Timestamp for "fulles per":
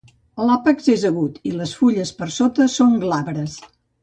1.83-2.31